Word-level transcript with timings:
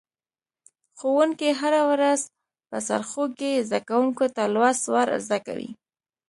ښوونکی 0.97 1.49
هره 1.61 1.81
ورځ 1.91 2.21
په 2.69 2.77
سرخوږي 2.87 3.53
زده 3.67 3.79
کونکو 3.89 4.25
ته 4.35 4.43
لوست 4.55 4.83
ور 4.93 5.07
زده 5.25 5.39
کوي. 5.47 5.69